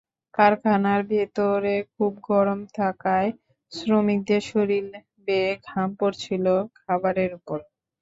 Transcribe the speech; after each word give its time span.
কারখানার 0.33 1.01
ভেতরে 1.09 1.75
খুব 1.93 2.11
গরম 2.29 2.59
থাকায় 2.75 3.29
শ্রমিকদের 3.71 4.41
শরীর 4.51 4.85
বেয়ে 5.25 5.51
ঘাম 5.67 5.89
পড়ছিল 5.99 6.45
খাবারের 6.79 7.31
ওপর। 7.39 7.59